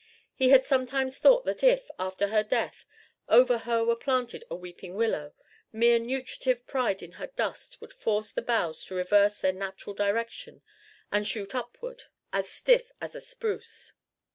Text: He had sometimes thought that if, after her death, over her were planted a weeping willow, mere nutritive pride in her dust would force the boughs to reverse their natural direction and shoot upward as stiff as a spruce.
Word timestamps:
He 0.33 0.49
had 0.49 0.65
sometimes 0.65 1.19
thought 1.19 1.45
that 1.45 1.63
if, 1.63 1.91
after 1.99 2.29
her 2.29 2.41
death, 2.41 2.87
over 3.29 3.59
her 3.59 3.83
were 3.85 3.95
planted 3.95 4.43
a 4.49 4.55
weeping 4.55 4.95
willow, 4.95 5.35
mere 5.71 5.99
nutritive 5.99 6.65
pride 6.65 7.03
in 7.03 7.11
her 7.21 7.27
dust 7.27 7.79
would 7.81 7.93
force 7.93 8.31
the 8.31 8.41
boughs 8.41 8.83
to 8.85 8.95
reverse 8.95 9.37
their 9.39 9.53
natural 9.53 9.93
direction 9.93 10.63
and 11.11 11.27
shoot 11.27 11.53
upward 11.53 12.05
as 12.33 12.49
stiff 12.49 12.91
as 12.99 13.13
a 13.13 13.21
spruce. 13.21 13.93